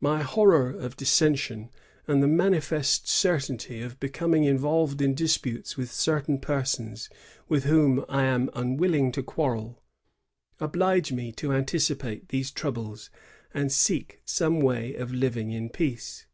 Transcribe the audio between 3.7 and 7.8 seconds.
of becoming involved in disputes with certain persons with